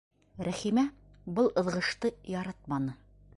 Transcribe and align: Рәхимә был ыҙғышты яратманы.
Рәхимә 0.45 0.83
был 1.39 1.51
ыҙғышты 1.63 2.13
яратманы. 2.39 2.97